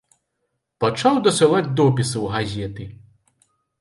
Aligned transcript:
Пачаў 0.83 1.19
дасылаць 1.29 1.67
допісы 1.81 2.15
ў 2.15 2.33
газеты. 2.37 2.83